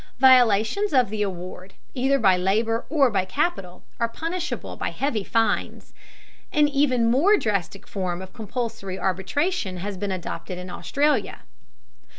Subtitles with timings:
[0.17, 5.93] Violations of the award, either by labor or by capital, are punishable by heavy fines.
[6.51, 11.41] An even more drastic form of compulsory arbitration has been adopted in Australia.